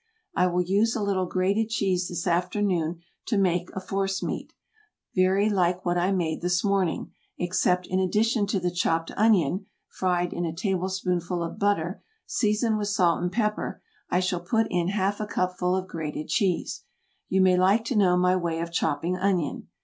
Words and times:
I 0.35 0.47
will 0.47 0.63
use 0.63 0.95
a 0.95 1.03
little 1.03 1.27
grated 1.27 1.69
cheese 1.69 2.07
this 2.07 2.25
afternoon 2.25 3.03
to 3.27 3.37
make 3.37 3.69
a 3.75 3.79
force 3.79 4.23
meat 4.23 4.51
very 5.13 5.47
like 5.47 5.85
what 5.85 5.95
I 5.95 6.11
made 6.11 6.41
this 6.41 6.63
morning, 6.63 7.11
except 7.37 7.85
in 7.85 7.99
addition 7.99 8.47
to 8.47 8.59
the 8.59 8.71
chopped 8.71 9.11
onion, 9.15 9.67
fried 9.87 10.33
in 10.33 10.43
a 10.43 10.55
tablespoonful 10.55 11.43
of 11.43 11.59
butter, 11.59 12.01
seasoned 12.25 12.79
with 12.79 12.87
salt 12.87 13.21
and 13.21 13.31
pepper, 13.31 13.79
I 14.09 14.21
shall 14.21 14.41
put 14.41 14.65
in 14.71 14.87
half 14.87 15.19
a 15.19 15.27
cupful 15.27 15.75
of 15.75 15.87
grated 15.87 16.29
cheese. 16.29 16.81
You 17.29 17.39
may 17.41 17.55
like 17.55 17.85
to 17.85 17.95
know 17.95 18.17
my 18.17 18.35
way 18.35 18.59
of 18.59 18.71
chopping 18.71 19.15
onion. 19.17 19.67